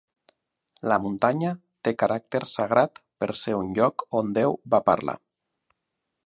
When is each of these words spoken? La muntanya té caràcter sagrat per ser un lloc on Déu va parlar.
La 0.91 0.95
muntanya 1.03 1.51
té 1.87 1.93
caràcter 2.03 2.41
sagrat 2.53 2.97
per 3.25 3.29
ser 3.41 3.55
un 3.59 3.69
lloc 3.81 4.07
on 4.23 4.33
Déu 4.39 4.57
va 4.77 4.81
parlar. 4.91 5.17